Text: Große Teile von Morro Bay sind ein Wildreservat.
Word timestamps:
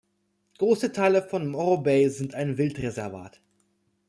Große 0.57 0.93
Teile 0.93 1.21
von 1.21 1.45
Morro 1.45 1.77
Bay 1.77 2.09
sind 2.09 2.33
ein 2.33 2.57
Wildreservat. 2.57 3.39